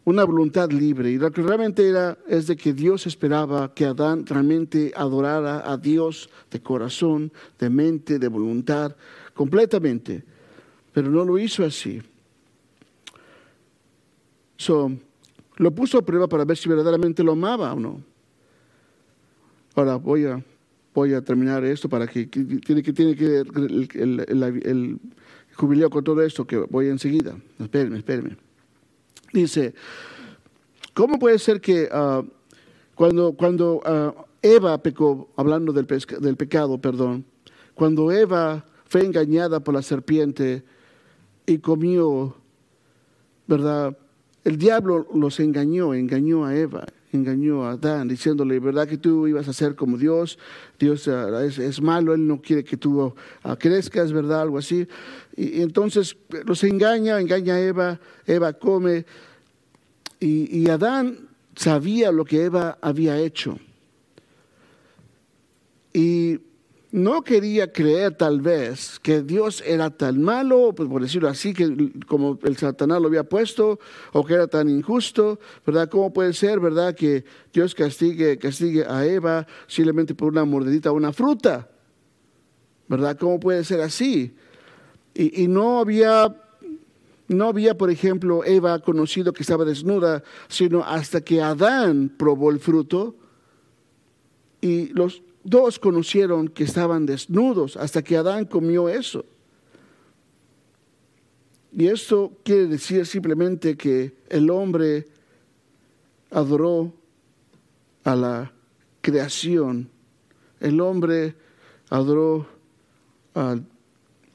una 0.07 0.24
voluntad 0.24 0.71
libre. 0.71 1.12
Y 1.12 1.17
lo 1.17 1.31
que 1.31 1.41
realmente 1.41 1.88
era 1.88 2.17
es 2.27 2.47
de 2.47 2.55
que 2.55 2.74
Dios 2.74 3.07
esperaba 3.07 3.74
que 3.74 3.86
Adán 3.86 4.25
realmente 4.25 4.93
adorara 4.95 5.69
a 5.69 5.77
Dios 5.77 6.29
de 6.51 6.62
corazón, 6.62 7.31
de 7.59 7.69
mente, 7.69 8.19
de 8.19 8.27
voluntad, 8.27 8.95
completamente. 9.33 10.24
Pero 10.93 11.09
no 11.09 11.25
lo 11.25 11.38
hizo 11.38 11.65
así. 11.65 12.01
So, 14.57 14.91
lo 15.57 15.71
puso 15.71 15.99
a 15.99 16.01
prueba 16.05 16.27
para 16.27 16.45
ver 16.45 16.57
si 16.57 16.67
verdaderamente 16.67 17.23
lo 17.23 17.33
amaba 17.33 17.73
o 17.73 17.79
no. 17.79 18.01
Ahora 19.75 19.95
voy 19.95 20.25
a, 20.25 20.43
voy 20.93 21.13
a 21.13 21.21
terminar 21.21 21.63
esto 21.63 21.87
para 21.87 22.07
que, 22.07 22.25
tiene 22.25 22.81
que 22.81 22.93
tiene 22.93 23.15
que 23.15 23.41
el, 23.41 24.25
el, 24.65 24.99
jubileo 25.55 25.89
con 25.89 26.03
todo 26.03 26.21
esto 26.21 26.45
que 26.45 26.57
voy 26.57 26.87
enseguida. 26.87 27.37
Espérenme, 27.59 27.97
espérenme. 27.97 28.37
Dice, 29.33 29.73
¿cómo 30.93 31.19
puede 31.19 31.39
ser 31.39 31.61
que 31.61 31.89
uh, 31.91 32.27
cuando, 32.95 33.33
cuando 33.33 33.75
uh, 33.77 34.23
Eva 34.41 34.81
pecó, 34.81 35.29
hablando 35.35 35.73
del, 35.73 35.85
del 35.85 36.35
pecado, 36.35 36.79
perdón, 36.79 37.25
cuando 37.73 38.11
Eva 38.11 38.65
fue 38.85 39.05
engañada 39.05 39.59
por 39.59 39.73
la 39.73 39.81
serpiente 39.81 40.63
y 41.45 41.59
comió, 41.59 42.35
¿verdad? 43.47 43.97
El 44.47 44.57
diablo 44.57 45.05
los 45.13 45.41
engañó, 45.41 45.93
engañó 45.93 46.45
a 46.45 46.55
Eva, 46.55 46.85
engañó 47.11 47.65
a 47.65 47.71
Adán, 47.71 48.07
diciéndole, 48.07 48.61
¿verdad 48.61 48.87
que 48.87 48.97
tú 48.97 49.27
ibas 49.27 49.49
a 49.49 49.51
ser 49.51 49.75
como 49.75 49.97
Dios? 49.97 50.39
Dios 50.79 51.05
ah, 51.09 51.43
es, 51.43 51.81
malo, 51.81 52.13
Él 52.13 52.25
no 52.25 52.41
quiere 52.41 52.63
que 52.63 52.77
tú 52.77 53.13
ah, 53.43 53.57
crezcas, 53.57 54.13
¿verdad? 54.13 54.43
Algo 54.43 54.57
así. 54.57 54.87
Y, 55.35 55.61
entonces 55.61 56.15
los 56.45 56.63
engaña, 56.63 57.19
engaña 57.19 57.55
a 57.55 57.59
Eva, 57.59 57.99
Eva 58.25 58.53
come, 58.53 59.05
y, 60.21 60.61
y 60.61 60.69
Adán 60.69 61.27
sabía 61.57 62.13
lo 62.13 62.23
que 62.23 62.45
Eva 62.45 62.77
había 62.81 63.19
hecho. 63.19 63.59
Y 65.91 66.39
no 66.91 67.22
quería 67.22 67.72
creer 67.72 68.15
tal 68.15 68.39
vez 68.39 69.00
que 69.00 69.22
Dios 69.22 69.62
era 69.65 69.89
tan 69.89 70.22
malo, 70.22 70.74
pues 70.74 70.88
por 70.88 71.01
decirlo 71.01 71.27
así, 71.27 71.53
que 71.53 71.91
como 72.08 72.39
el 72.44 72.56
Satanás 72.56 73.01
lo 73.01 73.08
había 73.08 73.25
puesto, 73.25 73.79
o 74.13 74.25
que 74.25 74.36
era 74.36 74.48
tan 74.48 74.70
injusto, 74.70 75.39
¿verdad? 75.65 75.89
¿Cómo 75.89 76.13
puede 76.13 76.34
ser, 76.34 76.60
verdad, 76.60 76.96
que 76.96 77.25
Dios 77.51 77.75
castigue, 77.75 78.38
castigue 78.38 78.86
a 78.86 79.06
Eva 79.06 79.46
simplemente 79.67 80.15
por 80.15 80.29
una 80.29 80.46
mordidita 80.46 80.91
o 80.91 80.96
una 80.96 81.12
fruta? 81.12 81.70
¿Verdad? 82.88 83.17
¿Cómo 83.17 83.39
puede 83.39 83.65
ser 83.65 83.82
así? 83.82 84.34
Y, 85.13 85.44
y 85.44 85.48
no 85.50 85.79
había, 85.79 86.34
no 87.27 87.50
había, 87.50 87.77
por 87.77 87.89
ejemplo, 87.89 88.46
Eva 88.46 88.79
conocido 88.79 89.34
que 89.34 89.44
estaba 89.44 89.65
desnuda, 89.65 90.24
sino 90.48 90.84
hasta 90.86 91.20
que 91.20 91.41
Adán 91.41 92.13
probó 92.17 92.50
el 92.50 92.60
fruto 92.60 93.15
y 94.62 94.88
los 94.94 95.22
dos 95.47 95.79
conocieron 95.79 96.49
que 96.49 96.65
estaban 96.65 97.05
desnudos 97.05 97.77
hasta 97.77 98.03
que 98.03 98.17
Adán 98.17 98.43
comió 98.43 98.89
eso. 98.89 99.23
Y 101.71 101.87
esto 101.87 102.33
quiere 102.43 102.67
decir 102.67 103.05
simplemente 103.05 103.77
que 103.77 104.13
el 104.27 104.49
hombre 104.49 105.07
adoró 106.31 106.93
a 108.03 108.13
la 108.15 108.51
creación. 108.99 109.89
El 110.59 110.81
hombre 110.81 111.35
adoró 111.89 112.45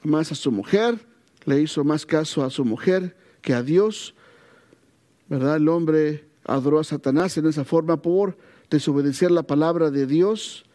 más 0.01 0.31
a 0.31 0.35
su 0.35 0.51
mujer, 0.51 0.99
le 1.45 1.61
hizo 1.61 1.83
más 1.83 2.07
caso 2.07 2.43
a 2.43 2.49
su 2.49 2.65
mujer 2.65 3.15
que 3.43 3.53
a 3.53 3.61
Dios. 3.61 4.15
¿Verdad? 5.27 5.57
El 5.57 5.69
hombre 5.69 6.25
adoró 6.43 6.79
a 6.79 6.83
Satanás 6.83 7.37
en 7.37 7.45
esa 7.45 7.65
forma 7.65 8.01
por 8.01 8.35
desobedecer 8.71 9.29
la 9.29 9.43
palabra 9.43 9.91
de 9.91 10.07
Dios 10.07 10.65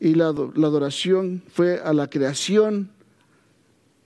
y 0.00 0.14
la, 0.14 0.26
adoración 0.28 1.42
fue 1.48 1.80
a 1.80 1.92
la 1.92 2.08
creación, 2.08 2.90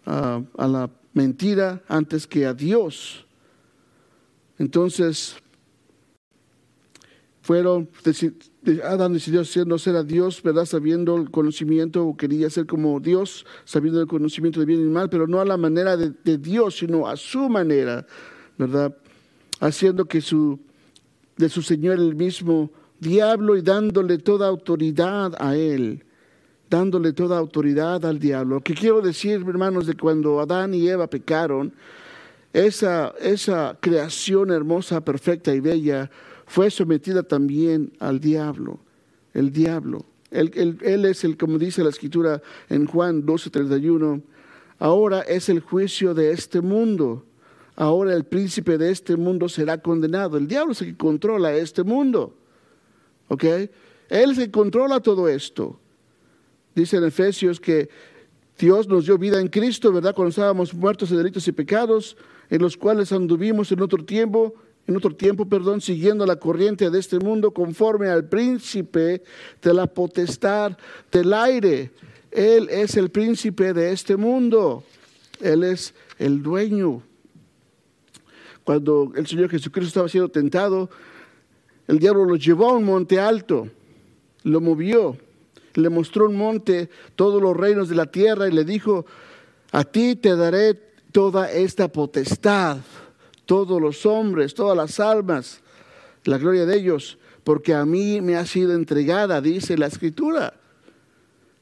a, 0.07 0.43
la 0.59 0.91
mentira 1.13 1.83
antes 1.89 2.27
que 2.27 2.47
a 2.47 2.55
Dios. 2.55 3.27
Entonces, 4.59 5.37
fueron, 7.43 7.89
Adán 8.85 9.15
decidió 9.15 9.43
no 9.65 9.79
ser 9.79 9.97
a 9.97 10.05
Dios, 10.05 10.43
¿verdad? 10.43 10.67
Sabiendo 10.67 11.17
el 11.17 11.31
conocimiento, 11.31 12.07
o 12.07 12.17
quería 12.17 12.51
ser 12.51 12.67
como 12.67 13.01
Dios, 13.01 13.47
sabiendo 13.65 14.01
el 14.01 14.07
conocimiento 14.07 14.61
de 14.61 14.67
bien 14.67 14.81
y 14.81 14.85
mal, 14.85 15.09
pero 15.09 15.27
no 15.27 15.41
a 15.41 15.45
la 15.45 15.57
manera 15.57 15.97
de, 15.97 16.13
de 16.25 16.39
Dios, 16.39 16.79
sino 16.79 17.09
a 17.09 17.17
su 17.17 17.49
manera, 17.49 18.07
¿verdad? 18.59 18.97
Haciendo 19.61 20.05
que 20.05 20.21
su, 20.21 20.61
de 21.37 21.49
su 21.49 21.63
Señor 21.63 21.99
el 21.99 22.15
mismo 22.15 22.71
diablo 23.01 23.57
y 23.57 23.63
dándole 23.63 24.19
toda 24.19 24.47
autoridad 24.47 25.35
a 25.39 25.57
él, 25.57 26.05
dándole 26.69 27.13
toda 27.13 27.39
autoridad 27.39 28.05
al 28.05 28.19
diablo. 28.19 28.57
Lo 28.57 28.61
que 28.61 28.75
quiero 28.75 29.01
decir, 29.01 29.45
hermanos, 29.49 29.87
de 29.87 29.95
cuando 29.95 30.41
Adán 30.41 30.75
y 30.75 30.89
Eva 30.89 31.09
pecaron, 31.09 31.73
esa, 32.53 33.15
esa 33.21 33.77
creación 33.81 34.51
hermosa, 34.51 35.05
perfecta 35.05 35.55
y 35.55 35.61
bella 35.61 36.11
fue 36.47 36.71
sometida 36.71 37.23
también 37.23 37.93
al 38.01 38.21
diablo, 38.21 38.81
el 39.35 39.53
diablo. 39.53 40.05
Él, 40.31 40.79
él, 40.83 41.05
es 41.05 41.25
el, 41.25 41.37
como 41.37 41.59
dice 41.59 41.83
la 41.83 41.91
escritura 41.91 42.43
en 42.69 42.87
Juan 42.87 43.25
12:31, 43.25 44.21
ahora 44.79 45.21
es 45.23 45.49
el 45.49 45.61
juicio 45.61 46.15
de 46.15 46.33
este 46.33 46.61
mundo. 46.61 47.25
Ahora 47.77 48.15
el 48.15 48.25
príncipe 48.25 48.79
de 48.79 48.91
este 48.91 49.17
mundo 49.17 49.49
será 49.49 49.79
condenado. 49.79 50.37
El 50.37 50.47
diablo 50.47 50.73
es 50.73 50.83
el 50.83 50.89
que 50.89 50.97
controla 50.97 51.55
este 51.55 51.83
mundo. 51.83 52.35
¿Ok? 53.31 53.45
Él 54.09 54.35
que 54.35 54.51
controla 54.51 54.99
todo 54.99 55.29
esto. 55.29 55.79
Dice 56.75 56.97
en 56.97 57.05
Efesios 57.05 57.61
que 57.61 57.89
Dios 58.59 58.89
nos 58.89 59.07
dio 59.07 59.17
vida 59.19 59.41
en 59.41 59.47
Cristo, 59.47 59.93
¿verdad? 59.93 60.15
Cuando 60.15 60.31
estábamos 60.31 60.75
muertos 60.75 61.13
en 61.13 61.19
delitos 61.19 61.47
y 61.47 61.53
pecados, 61.53 62.17
en 62.51 62.61
los 62.61 62.77
cuales 62.77 63.13
anduvimos 63.13 63.71
en 63.71 63.83
otro 63.83 64.05
tiempo, 64.05 64.55
en 64.89 64.97
otro 64.97 65.15
tiempo, 65.15 65.47
perdón, 65.47 65.81
siguiendo 65.81 66.27
la 66.27 66.37
corriente 66.37 66.91
de 66.91 66.99
este 66.99 67.21
mundo 67.21 67.53
conforme 67.53 68.09
al 68.09 68.29
príncipe 68.29 69.23
de 69.63 69.75
la 69.75 69.87
potestad 69.87 70.77
del 71.13 71.33
aire. 71.33 71.93
Él 72.33 72.69
es 72.69 72.97
el 72.97 73.11
príncipe 73.11 73.73
de 73.73 73.93
este 73.93 74.17
mundo. 74.17 74.83
Él 75.41 75.63
es 75.63 75.95
el 76.19 76.43
dueño. 76.43 77.01
Cuando 78.65 79.13
el 79.15 79.29
Señor 79.29 79.51
Jesucristo 79.51 79.89
estaba 79.89 80.09
siendo 80.09 80.29
tentado, 80.29 80.91
el 81.91 81.99
diablo 81.99 82.25
lo 82.25 82.37
llevó 82.37 82.71
a 82.71 82.77
un 82.77 82.85
monte 82.85 83.19
alto, 83.19 83.69
lo 84.45 84.61
movió, 84.61 85.17
le 85.75 85.89
mostró 85.89 86.29
un 86.29 86.37
monte, 86.37 86.89
todos 87.17 87.43
los 87.43 87.57
reinos 87.57 87.89
de 87.89 87.95
la 87.95 88.07
tierra 88.07 88.49
y 88.49 88.53
le 88.53 88.65
dijo, 88.65 89.07
a 89.73 89.85
ti 89.85 90.17
te 90.17 90.37
daré 90.37 90.75
toda 91.13 91.51
esta 91.51 91.89
potestad 91.89 92.79
todos 93.51 93.81
los 93.81 94.07
hombres, 94.07 94.55
todas 94.55 94.77
las 94.77 95.01
almas, 95.01 95.61
la 96.23 96.39
gloria 96.39 96.65
de 96.67 96.77
ellos, 96.77 97.19
porque 97.43 97.75
a 97.75 97.85
mí 97.85 98.21
me 98.21 98.37
ha 98.37 98.47
sido 98.47 98.75
entregada, 98.75 99.41
dice 99.41 99.77
la 99.77 99.89
escritura. 99.89 100.55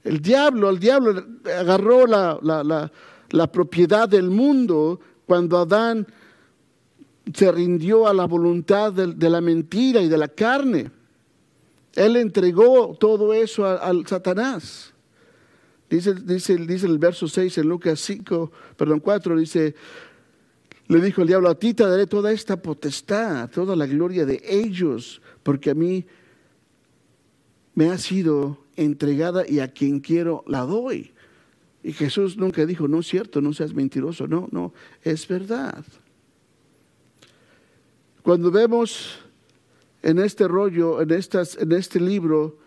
El 0.05 0.21
diablo, 0.21 0.69
el 0.69 0.79
diablo 0.79 1.25
agarró 1.59 2.07
la, 2.07 3.51
propiedad 3.51 4.07
del 4.07 4.29
mundo 4.29 5.01
cuando 5.25 5.57
Adán 5.57 6.07
se 7.33 7.53
rindió 7.53 8.07
a 8.07 8.15
la 8.15 8.27
voluntad 8.27 8.93
de, 8.93 9.31
la 9.31 9.41
mentira 9.41 10.01
y 10.01 10.09
de 10.09 10.19
la 10.19 10.29
carne. 10.29 10.91
Él 11.95 12.17
entregó 12.17 12.97
todo 12.99 13.35
eso 13.35 13.67
al 13.67 14.07
Satanás. 14.07 14.93
Dice, 15.91 16.15
dice, 16.15 16.57
dice 16.57 16.87
el 16.87 16.99
verso 16.99 17.29
6 17.29 17.59
en 17.59 17.69
Lucas 17.69 18.01
5, 18.01 18.53
perdón, 18.77 19.01
4, 19.01 19.39
dice, 19.39 19.75
le 20.89 21.01
dijo 21.01 21.23
el 21.23 21.29
diablo, 21.29 21.49
a 21.49 21.59
ti 21.59 21.75
te 21.75 21.85
daré 21.85 22.07
toda 22.07 22.31
esta 22.31 22.61
potestad, 22.61 23.51
toda 23.51 23.75
la 23.75 23.87
gloria 23.87 24.27
de 24.27 24.43
ellos, 24.45 25.23
porque 25.43 25.71
a 25.71 25.75
mí 25.75 26.07
me 27.75 27.91
ha 27.91 27.99
sido 27.99 28.59
entregada 28.77 29.45
y 29.49 29.61
a 29.61 29.69
quien 29.69 30.01
quiero 30.01 30.45
la 30.47 30.61
doy. 30.61 31.13
Y 31.83 31.93
Jesús 31.93 32.37
nunca 32.37 32.67
dijo, 32.67 32.87
no 32.87 33.01
es 33.01 33.07
cierto, 33.07 33.41
no 33.41 33.53
seas 33.53 33.73
mentiroso, 33.73 34.27
no, 34.27 34.49
no, 34.51 34.75
es 35.03 35.27
verdad. 35.27 35.85
Cuando 38.29 38.51
vemos 38.51 39.21
en 40.03 40.19
este 40.19 40.47
rollo, 40.47 41.01
en, 41.01 41.13
estas, 41.13 41.57
en 41.57 41.73
este 41.73 41.99
libro, 41.99 42.59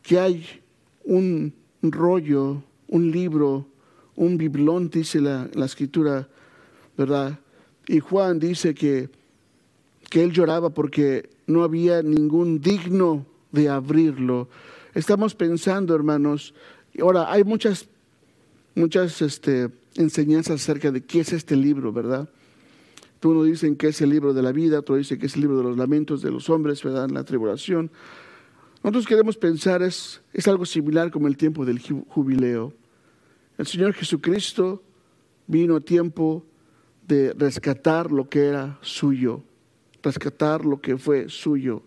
que 0.00 0.20
hay 0.20 0.46
un 1.02 1.52
rollo, 1.82 2.62
un 2.86 3.10
libro, 3.10 3.66
un 4.14 4.38
biblón, 4.38 4.88
dice 4.88 5.20
la, 5.20 5.50
la 5.54 5.66
escritura, 5.66 6.28
¿verdad? 6.96 7.36
Y 7.88 7.98
Juan 7.98 8.38
dice 8.38 8.76
que, 8.76 9.08
que 10.08 10.22
él 10.22 10.30
lloraba 10.30 10.70
porque 10.70 11.30
no 11.48 11.64
había 11.64 12.00
ningún 12.00 12.60
digno 12.60 13.26
de 13.50 13.68
abrirlo. 13.68 14.48
Estamos 14.94 15.34
pensando, 15.34 15.96
hermanos, 15.96 16.54
ahora 17.02 17.32
hay 17.32 17.42
muchas, 17.42 17.88
muchas 18.76 19.20
este, 19.20 19.68
enseñanzas 19.96 20.62
acerca 20.62 20.92
de 20.92 21.02
qué 21.02 21.22
es 21.22 21.32
este 21.32 21.56
libro, 21.56 21.92
¿verdad? 21.92 22.28
Unos 23.22 23.46
dicen 23.46 23.76
que 23.76 23.88
es 23.88 24.00
el 24.00 24.10
libro 24.10 24.34
de 24.34 24.42
la 24.42 24.52
vida, 24.52 24.78
otros 24.78 24.98
dicen 24.98 25.18
que 25.18 25.26
es 25.26 25.34
el 25.34 25.40
libro 25.40 25.56
de 25.56 25.64
los 25.64 25.76
lamentos 25.76 26.22
de 26.22 26.30
los 26.30 26.48
hombres, 26.48 26.82
¿verdad? 26.82 27.08
La 27.10 27.24
tribulación. 27.24 27.90
Nosotros 28.82 29.06
queremos 29.06 29.36
pensar, 29.36 29.82
es, 29.82 30.22
es 30.32 30.46
algo 30.46 30.64
similar 30.64 31.10
como 31.10 31.26
el 31.26 31.36
tiempo 31.36 31.64
del 31.64 31.80
jubileo. 31.80 32.72
El 33.58 33.66
Señor 33.66 33.94
Jesucristo 33.94 34.82
vino 35.46 35.76
a 35.76 35.80
tiempo 35.80 36.44
de 37.06 37.32
rescatar 37.32 38.12
lo 38.12 38.28
que 38.28 38.46
era 38.46 38.78
suyo, 38.82 39.42
rescatar 40.02 40.64
lo 40.64 40.80
que 40.80 40.98
fue 40.98 41.28
suyo. 41.28 41.82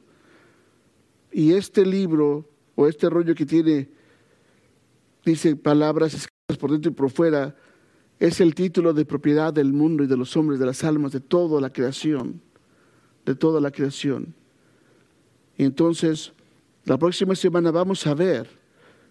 Y 1.31 1.53
este 1.53 1.85
libro 1.85 2.49
o 2.75 2.87
este 2.87 3.09
rollo 3.09 3.35
que 3.35 3.45
tiene, 3.45 3.89
dice 5.23 5.55
palabras 5.55 6.13
escritas 6.13 6.57
por 6.57 6.71
dentro 6.71 6.91
y 6.91 6.95
por 6.95 7.09
fuera, 7.09 7.55
es 8.19 8.41
el 8.41 8.53
título 8.55 8.93
de 8.93 9.05
propiedad 9.05 9.53
del 9.53 9.73
mundo 9.73 10.03
y 10.03 10.07
de 10.07 10.17
los 10.17 10.35
hombres, 10.35 10.59
de 10.59 10.65
las 10.65 10.83
almas, 10.83 11.11
de 11.11 11.19
toda 11.19 11.61
la 11.61 11.71
creación, 11.71 12.41
de 13.25 13.35
toda 13.35 13.61
la 13.61 13.71
creación. 13.71 14.33
Y 15.57 15.63
entonces, 15.63 16.33
la 16.85 16.97
próxima 16.97 17.35
semana 17.35 17.71
vamos 17.71 18.05
a 18.07 18.13
ver 18.13 18.49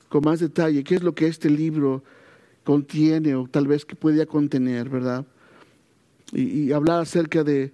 con 0.09 0.25
más 0.25 0.41
detalle 0.41 0.85
qué 0.85 0.97
es 0.97 1.03
lo 1.03 1.15
que 1.15 1.27
este 1.27 1.51
libro 1.51 2.03
contiene 2.65 3.35
o 3.35 3.47
tal 3.49 3.67
vez 3.67 3.85
que 3.85 3.97
pueda 3.97 4.27
contener, 4.27 4.89
¿verdad? 4.89 5.25
y, 6.33 6.73
hablar 6.73 7.01
acerca 7.01 7.45
de, 7.45 7.73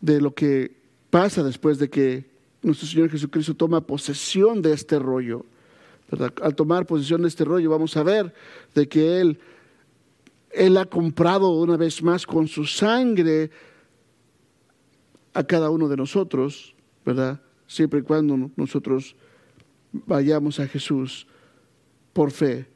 lo 0.00 0.34
que 0.34 0.72
pasa 1.10 1.42
después 1.42 1.78
de 1.78 1.88
que 1.88 2.24
nuestro 2.62 2.86
Señor 2.88 3.10
Jesucristo 3.10 3.54
toma 3.54 3.80
posesión 3.80 4.62
de 4.62 4.72
este 4.72 4.98
rollo. 4.98 5.44
Al 6.42 6.54
tomar 6.54 6.86
posesión 6.86 7.22
de 7.22 7.28
este 7.28 7.44
rollo 7.44 7.70
vamos 7.70 7.96
a 7.96 8.02
ver 8.02 8.32
de 8.74 8.88
que 8.88 9.20
Él, 9.20 9.38
Él 10.54 10.76
ha 10.76 10.86
comprado 10.86 11.50
una 11.50 11.76
vez 11.76 12.02
más 12.02 12.26
con 12.26 12.48
su 12.48 12.64
sangre 12.64 13.50
a 15.32 15.44
cada 15.44 15.70
uno 15.70 15.88
de 15.88 15.96
nosotros, 15.96 16.74
¿verdad? 17.04 17.40
Siempre 17.66 18.00
y 18.00 18.02
cuando 18.02 18.50
nosotros 18.56 19.16
vayamos 19.92 20.60
a 20.60 20.68
Jesús 20.68 21.26
por 22.12 22.30
fe 22.30 22.66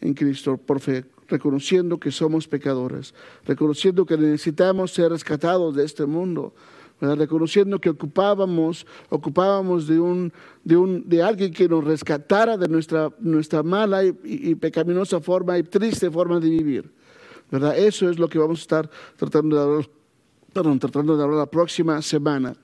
en 0.00 0.14
Cristo, 0.14 0.56
por 0.56 0.80
fe 0.80 1.04
reconociendo 1.28 1.98
que 1.98 2.10
somos 2.10 2.46
pecadores, 2.48 3.14
reconociendo 3.44 4.06
que 4.06 4.16
necesitamos 4.16 4.92
ser 4.92 5.10
rescatados 5.10 5.74
de 5.74 5.84
este 5.84 6.06
mundo, 6.06 6.54
reconociendo 7.00 7.80
que 7.80 7.90
ocupábamos, 7.90 8.86
ocupábamos 9.10 9.86
de, 9.86 10.00
un, 10.00 10.32
de, 10.64 10.76
un, 10.76 11.08
de 11.08 11.22
alguien 11.22 11.52
que 11.52 11.68
nos 11.68 11.84
rescatara 11.84 12.56
de 12.56 12.68
nuestra, 12.68 13.10
nuestra 13.18 13.62
mala 13.62 14.04
y, 14.04 14.54
pecaminosa 14.54 15.20
forma 15.20 15.58
y 15.58 15.62
triste 15.62 16.10
forma 16.10 16.40
de 16.40 16.48
vivir. 16.48 16.90
¿Verdad? 17.50 17.76
Eso 17.78 18.10
es 18.10 18.18
lo 18.18 18.28
que 18.28 18.38
vamos 18.38 18.60
a 18.60 18.62
estar 18.62 18.90
tratando 19.16 19.56
de 19.56 19.62
hablar, 19.62 19.90
perdón, 20.52 20.78
tratando 20.78 21.16
de 21.16 21.22
hablar 21.22 21.38
la 21.38 21.50
próxima 21.50 22.00
semana. 22.02 22.54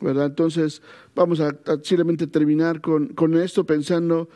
¿verdad? 0.00 0.26
Entonces, 0.26 0.80
vamos 1.14 1.40
a, 1.40 1.56
simplemente 1.82 2.26
terminar 2.26 2.80
con, 2.80 3.08
con 3.08 3.36
esto 3.36 3.64
pensando 3.64 4.28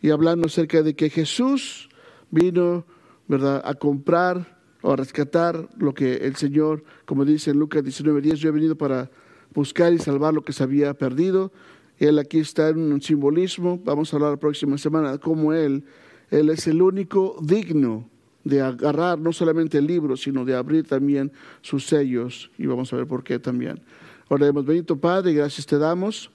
y 0.00 0.10
hablando 0.10 0.46
acerca 0.46 0.82
de 0.82 0.94
que 0.94 1.10
Jesús 1.10 1.88
vino 2.30 2.86
¿verdad? 3.30 3.62
A 3.64 3.74
comprar 3.74 4.58
o 4.82 4.92
a 4.92 4.96
rescatar 4.96 5.68
lo 5.78 5.94
que 5.94 6.14
el 6.14 6.34
Señor, 6.34 6.82
como 7.04 7.24
dice 7.24 7.52
en 7.52 7.60
Lucas 7.60 7.84
19:10, 7.84 8.34
yo 8.34 8.48
he 8.48 8.52
venido 8.52 8.76
para 8.76 9.08
buscar 9.54 9.92
y 9.92 9.98
salvar 9.98 10.34
lo 10.34 10.42
que 10.42 10.52
se 10.52 10.64
había 10.64 10.94
perdido. 10.94 11.52
Él 11.98 12.18
aquí 12.18 12.40
está 12.40 12.70
en 12.70 12.92
un 12.92 13.00
simbolismo. 13.00 13.80
Vamos 13.84 14.12
a 14.12 14.16
hablar 14.16 14.32
la 14.32 14.36
próxima 14.36 14.76
semana 14.78 15.16
cómo 15.18 15.52
Él, 15.52 15.84
Él 16.28 16.50
es 16.50 16.66
el 16.66 16.82
único 16.82 17.36
digno 17.40 18.10
de 18.44 18.60
agarrar 18.60 19.18
no 19.18 19.32
solamente 19.32 19.78
el 19.78 19.86
libro, 19.86 20.16
sino 20.16 20.44
de 20.44 20.54
abrir 20.54 20.86
también 20.86 21.32
sus 21.60 21.86
sellos. 21.86 22.50
Y 22.58 22.66
vamos 22.66 22.92
a 22.92 22.96
ver 22.96 23.06
por 23.06 23.22
qué 23.22 23.38
también. 23.38 23.80
Oremos, 24.28 24.64
bendito 24.64 24.96
Padre, 24.96 25.32
gracias 25.34 25.66
te 25.66 25.78
damos 25.78 26.30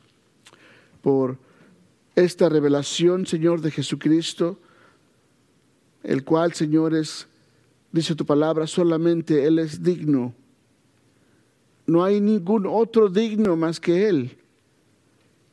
por 1.02 1.38
esta 2.16 2.50
revelación, 2.50 3.26
Señor, 3.26 3.62
de 3.62 3.72
Jesucristo 3.72 4.60
el 6.06 6.24
cual, 6.24 6.54
señores, 6.54 7.28
dice 7.92 8.16
tu 8.16 8.26
palabra, 8.26 8.68
solamente 8.68 9.46
Él 9.46 9.60
es 9.60 9.82
digno. 9.82 10.34
No 11.88 12.04
hay 12.04 12.22
ningún 12.22 12.66
otro 12.68 13.10
digno 13.10 13.56
más 13.56 13.80
que 13.80 14.08
Él. 14.08 14.38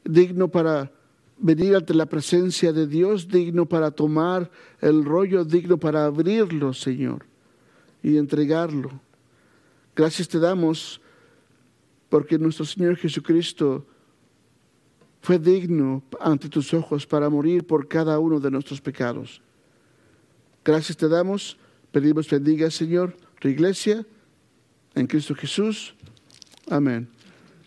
Digno 0.05 0.49
para 0.49 0.93
venir 1.39 1.75
ante 1.75 1.95
la 1.95 2.07
presencia 2.07 2.73
de 2.73 2.87
Dios, 2.87 3.29
digno 3.29 3.67
para 3.67 3.91
tomar 3.91 4.51
el 4.81 5.05
rollo, 5.05 5.45
digno 5.45 5.79
para 5.79 6.05
abrirlo, 6.05 6.73
Señor, 6.73 7.27
y 8.03 8.17
entregarlo. 8.17 8.91
Gracias 9.95 10.29
te 10.29 10.39
damos 10.39 11.01
porque 12.09 12.39
nuestro 12.39 12.65
Señor 12.65 12.97
Jesucristo 12.97 13.87
fue 15.21 15.39
digno 15.39 16.03
ante 16.21 16.49
tus 16.49 16.75
ojos 16.75 17.07
para 17.07 17.31
morir 17.31 17.65
por 17.65 17.89
cada 17.89 18.19
uno 18.19 18.41
de 18.41 18.51
nuestros 18.51 18.81
pecados. 18.81 19.41
Gracias 20.65 20.97
te 20.97 21.09
damos. 21.09 21.57
Pedimos 21.91 22.29
bendiga, 22.29 22.71
Señor, 22.71 23.17
tu 23.39 23.49
iglesia 23.49 24.05
en 24.95 25.07
Cristo 25.07 25.35
Jesús. 25.35 25.95
Amén. 26.69 27.09